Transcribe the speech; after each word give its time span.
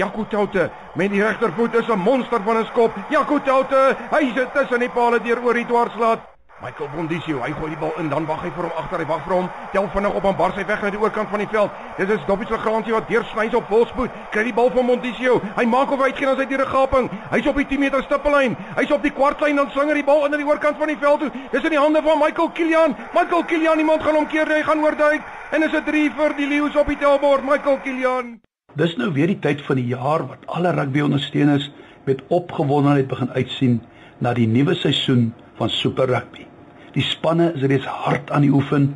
Jaco 0.00 0.24
Toute 0.28 0.70
met 0.94 1.10
die 1.10 1.22
regtervoet 1.22 1.74
is 1.74 1.88
'n 1.88 1.98
monster 1.98 2.40
van 2.42 2.56
'n 2.56 2.64
skop. 2.64 2.92
Jaco 3.08 3.38
Toute, 3.42 3.96
hy 4.10 4.32
sit 4.34 4.54
tussen 4.54 4.78
die 4.78 4.88
pale 4.88 5.20
deur 5.20 5.42
oor 5.44 5.54
die 5.54 5.66
dwarslaat. 5.66 6.20
Michael 6.62 6.88
Bondisio, 6.94 7.40
hy 7.40 7.52
gooi 7.52 7.68
die 7.68 7.78
bal 7.78 7.92
in, 7.96 8.08
dan 8.08 8.26
wag 8.26 8.42
hy 8.42 8.50
vir 8.50 8.62
hom 8.62 8.72
agter, 8.76 8.98
hy 8.98 9.06
wag 9.06 9.22
vir 9.24 9.34
hom. 9.34 9.50
Tel 9.72 9.88
vinnig 9.88 10.14
op 10.14 10.24
aan 10.24 10.36
Bars 10.36 10.54
hy 10.54 10.64
weg 10.66 10.82
na 10.82 10.90
die 10.90 11.00
oorkant 11.00 11.28
van 11.28 11.38
die 11.38 11.48
veld. 11.48 11.70
Dit 11.96 12.10
is 12.10 12.24
Dobbie 12.26 12.46
se 12.46 12.58
gransie 12.58 12.92
wat 12.92 13.08
deursny 13.08 13.54
op 13.54 13.68
volspoed. 13.68 14.10
Kry 14.30 14.42
die 14.44 14.52
bal 14.52 14.70
van 14.70 14.86
Bondisio. 14.86 15.40
Hy 15.56 15.64
maak 15.64 15.90
of 15.90 15.98
hy 15.98 16.10
uitgaan 16.10 16.32
as 16.32 16.38
hy 16.38 16.46
deur 16.46 16.64
'n 16.64 16.72
gaping. 16.72 17.10
Hy's 17.30 17.46
op 17.46 17.56
die 17.56 17.66
10 17.66 17.80
meter 17.80 18.02
stippellyn. 18.02 18.56
Hy's 18.76 18.90
op 18.90 19.02
die 19.02 19.12
kwartlyn 19.12 19.56
dan 19.56 19.70
slinger 19.70 19.94
die 19.94 20.04
bal 20.04 20.24
in 20.24 20.30
na 20.30 20.36
die 20.36 20.46
oorkant 20.46 20.76
van 20.78 20.86
die 20.86 20.98
veld 20.98 21.20
toe. 21.20 21.30
Dis 21.50 21.64
in 21.64 21.70
die 21.70 21.78
hande 21.78 22.02
van 22.02 22.18
Michael 22.18 22.50
Kilian. 22.50 22.96
Michael 23.14 23.44
Kilian, 23.44 23.78
iemand 23.78 24.02
gaan 24.02 24.14
hom 24.14 24.26
keer, 24.26 24.46
hy 24.46 24.62
gaan 24.62 24.84
oorduik. 24.84 25.22
En 25.50 25.62
is 25.62 25.70
dit 25.70 25.86
3 25.86 26.10
vir 26.10 26.36
die 26.36 26.46
Lions 26.46 26.76
op 26.76 26.86
die 26.86 26.98
tellbord, 26.98 27.44
Michael 27.44 27.78
Kilian. 27.82 28.40
Dis 28.78 28.92
nou 28.96 29.08
weer 29.12 29.26
die 29.26 29.40
tyd 29.42 29.62
van 29.66 29.80
die 29.80 29.88
jaar 29.90 30.22
wat 30.28 30.44
alle 30.46 30.70
rugby 30.76 31.02
ondersteuners 31.02 31.70
met 32.06 32.22
opgewondenheid 32.28 33.08
begin 33.10 33.30
uitsien 33.34 33.80
na 34.22 34.30
die 34.36 34.46
nuwe 34.46 34.76
seisoen 34.78 35.32
van 35.58 35.70
Super 35.74 36.06
Rugby. 36.06 36.46
Die 36.94 37.02
spanne 37.02 37.50
is 37.54 37.66
reeds 37.66 37.86
hard 37.86 38.30
aan 38.30 38.46
die 38.46 38.52
oefen. 38.54 38.92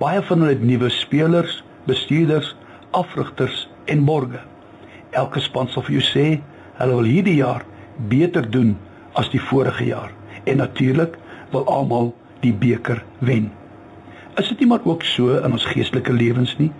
Baie 0.00 0.22
van 0.26 0.42
hulle 0.42 0.56
het 0.56 0.64
nuwe 0.66 0.90
spelers, 0.90 1.60
bestuurders, 1.86 2.56
afrigters 2.90 3.68
en 3.86 4.04
borgers. 4.04 4.48
Elke 5.12 5.42
span 5.44 5.68
sal 5.68 5.84
vir 5.86 5.98
jou 5.98 6.04
sê 6.08 6.26
hulle 6.80 6.98
wil 6.98 7.06
hierdie 7.06 7.36
jaar 7.38 7.62
beter 8.08 8.46
doen 8.50 8.74
as 9.20 9.28
die 9.30 9.40
vorige 9.50 9.84
jaar 9.84 10.10
en 10.48 10.58
natuurlik 10.58 11.18
wil 11.52 11.66
almal 11.70 12.14
die 12.42 12.54
beker 12.56 13.04
wen. 13.20 13.50
Is 14.40 14.48
dit 14.48 14.64
nie 14.64 14.70
maar 14.72 14.82
ook 14.88 15.04
so 15.04 15.36
in 15.36 15.52
ons 15.52 15.66
geestelike 15.68 16.14
lewens 16.16 16.56
nie? 16.58 16.70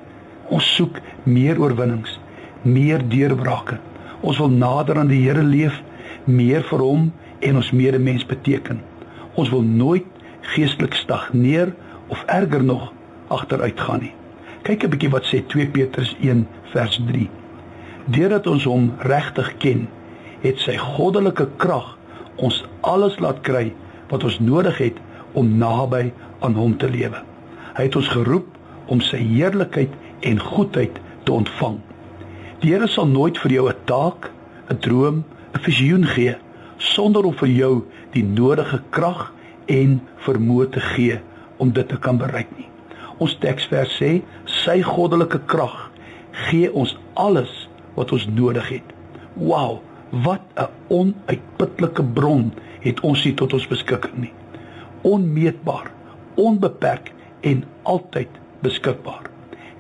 Ons 0.49 0.67
soek 0.75 0.99
meer 1.29 1.61
oorwinnings, 1.61 2.17
meer 2.63 3.03
deurbrake. 3.09 3.79
Ons 4.21 4.39
wil 4.39 4.51
nader 4.51 4.99
aan 4.99 5.11
die 5.11 5.23
Here 5.25 5.43
leef, 5.43 5.81
meer 6.25 6.63
vir 6.71 6.79
hom 6.79 7.13
en 7.43 7.57
ons 7.59 7.71
medemens 7.75 8.27
beteken. 8.27 8.81
Ons 9.35 9.51
wil 9.51 9.63
nooit 9.63 10.07
geestelik 10.55 10.95
stagneer 10.95 11.75
of 12.09 12.23
erger 12.27 12.65
nog 12.65 12.93
agteruit 13.29 13.81
gaan 13.81 14.01
nie. 14.01 14.15
Kyk 14.63 14.85
'n 14.85 14.91
bietjie 14.91 15.11
wat 15.11 15.27
sê 15.27 15.43
2 15.47 15.67
Petrus 15.67 16.17
1 16.21 16.47
vers 16.73 17.01
3. 17.07 17.29
Deurdat 18.07 18.47
ons 18.47 18.65
hom 18.65 18.93
regtig 18.99 19.57
ken, 19.59 19.89
het 20.41 20.59
sy 20.59 20.77
goddelike 20.77 21.49
krag 21.57 21.99
ons 22.37 22.65
alles 22.81 23.19
laat 23.19 23.41
kry 23.41 23.73
wat 24.11 24.25
ons 24.25 24.39
nodig 24.41 24.79
het 24.79 24.99
om 25.33 25.59
naby 25.59 26.13
aan 26.41 26.55
hom 26.55 26.77
te 26.77 26.91
lewe. 26.91 27.23
Hy 27.75 27.83
het 27.83 27.97
ons 27.97 28.09
geroep 28.09 28.47
om 28.87 29.01
sy 29.01 29.17
heerlikheid 29.17 29.91
en 30.21 30.39
goedheid 30.39 31.01
te 31.25 31.33
ontvang. 31.33 31.79
Die 32.63 32.71
Here 32.71 32.87
sal 32.87 33.09
nooit 33.11 33.41
vir 33.43 33.51
jou 33.51 33.69
'n 33.69 33.85
taak, 33.91 34.31
'n 34.71 34.79
droom, 34.79 35.25
'n 35.55 35.63
visioen 35.67 36.05
gee 36.07 36.37
sonder 36.79 37.25
om 37.25 37.35
vir 37.35 37.49
jou 37.49 37.85
die 38.13 38.23
nodige 38.23 38.81
krag 38.91 39.33
en 39.67 40.01
vermoë 40.27 40.71
te 40.71 40.81
gee 40.81 41.19
om 41.59 41.73
dit 41.73 41.89
te 41.89 41.97
kan 41.97 42.19
bereik 42.19 42.47
nie. 42.57 42.69
Ons 43.19 43.35
teksvers 43.39 43.99
sê 43.99 44.23
sy 44.45 44.83
goddelike 44.83 45.41
krag 45.47 45.91
gee 46.31 46.73
ons 46.73 46.97
alles 47.15 47.69
wat 47.95 48.13
ons 48.13 48.27
nodig 48.27 48.69
het. 48.69 48.95
Wow, 49.35 49.81
wat 50.11 50.43
'n 50.57 50.71
onuitputlike 50.89 52.05
bron 52.15 52.53
het 52.81 53.01
ons 53.01 53.23
hier 53.23 53.35
tot 53.35 53.53
ons 53.53 53.67
beskikking 53.67 54.17
nie. 54.17 54.33
Onmeetbaar, 55.03 55.91
onbeperk 56.35 57.13
en 57.41 57.65
altyd 57.83 58.29
beskikbaar. 58.61 59.31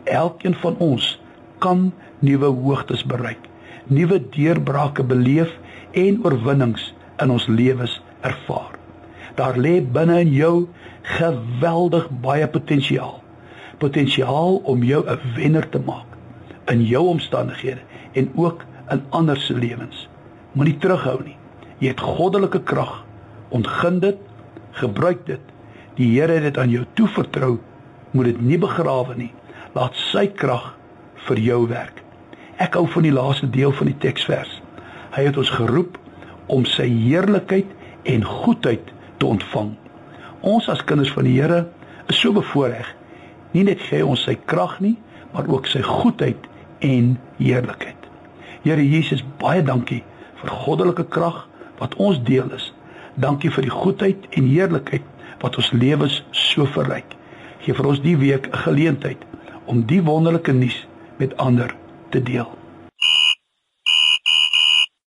Elkeen 0.04 0.54
van 0.54 0.76
ons 0.78 1.21
kan 1.62 1.90
nuwe 2.18 2.50
hoogtes 2.50 3.04
bereik, 3.06 3.42
nuwe 3.86 4.18
deurbrake 4.34 5.04
beleef 5.06 5.50
en 5.98 6.20
oorwinnings 6.24 6.90
in 7.22 7.30
ons 7.30 7.46
lewens 7.46 8.00
ervaar. 8.26 8.74
Daar 9.38 9.56
lê 9.56 9.80
binne 9.80 10.20
in 10.20 10.32
jou 10.34 10.54
geweldig 11.18 12.08
baie 12.22 12.48
potensiaal. 12.48 13.20
Potensiaal 13.78 14.60
om 14.68 14.82
jou 14.82 15.02
'n 15.06 15.18
wenner 15.36 15.68
te 15.68 15.78
maak 15.78 16.06
in 16.70 16.84
jou 16.84 17.06
omstandighede 17.08 17.80
en 18.12 18.30
ook 18.34 18.64
in 18.90 19.02
ander 19.10 19.36
se 19.36 19.54
lewens. 19.54 20.08
Moenie 20.52 20.78
terughou 20.78 21.22
nie. 21.24 21.36
Jy 21.78 21.88
het 21.88 22.00
goddelike 22.00 22.62
krag. 22.62 23.04
Ontgin 23.48 23.98
dit, 23.98 24.16
gebruik 24.70 25.26
dit. 25.26 25.40
Die 25.94 26.20
Here 26.20 26.32
het 26.32 26.42
dit 26.42 26.58
aan 26.58 26.70
jou 26.70 26.84
toevertrou. 26.94 27.58
Moet 28.10 28.24
dit 28.24 28.40
nie 28.40 28.58
begrawe 28.58 29.16
nie. 29.16 29.32
Laat 29.72 29.94
sy 29.94 30.26
krag 30.26 30.74
vir 31.28 31.38
jou 31.38 31.66
werk. 31.68 32.02
Ek 32.62 32.76
hou 32.78 32.86
van 32.94 33.06
die 33.06 33.14
laaste 33.14 33.48
deel 33.50 33.72
van 33.72 33.90
die 33.90 33.98
teksvers. 33.98 34.60
Hy 35.14 35.26
het 35.28 35.38
ons 35.40 35.50
geroep 35.50 35.98
om 36.52 36.64
sy 36.68 36.86
heerlikheid 36.88 37.70
en 38.08 38.24
goedheid 38.24 38.92
te 39.18 39.26
ontvang. 39.26 39.72
Ons 40.40 40.68
as 40.68 40.82
kinders 40.84 41.12
van 41.14 41.26
die 41.28 41.36
Here 41.38 41.66
is 42.10 42.18
so 42.20 42.34
bevoordeel. 42.34 42.88
Nie 43.52 43.64
net 43.68 43.82
gee 43.88 44.04
ons 44.06 44.24
sy 44.26 44.34
krag 44.48 44.78
nie, 44.80 44.96
maar 45.32 45.48
ook 45.48 45.68
sy 45.70 45.82
goedheid 45.84 46.48
en 46.84 47.16
heerlikheid. 47.38 47.98
Here 48.62 48.82
Jesus, 48.82 49.22
baie 49.40 49.62
dankie 49.62 50.02
vir 50.42 50.54
goddelike 50.64 51.06
krag 51.10 51.44
wat 51.80 51.94
ons 52.02 52.20
deel 52.26 52.50
is. 52.54 52.70
Dankie 53.20 53.50
vir 53.52 53.66
die 53.66 53.74
goedheid 53.74 54.28
en 54.38 54.48
heerlikheid 54.48 55.06
wat 55.42 55.58
ons 55.58 55.72
lewens 55.74 56.22
so 56.30 56.66
verryk. 56.74 57.16
Gee 57.62 57.74
vir 57.74 57.88
ons 57.90 58.00
die 58.02 58.16
week 58.16 58.48
'n 58.48 58.62
geleentheid 58.66 59.18
om 59.66 59.82
die 59.86 60.02
wonderlike 60.02 60.52
nuus 60.52 60.86
met 61.22 61.36
ander 61.36 61.74
te 62.08 62.22
deel. 62.22 62.61